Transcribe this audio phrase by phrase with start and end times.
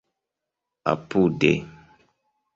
[0.95, 1.53] apude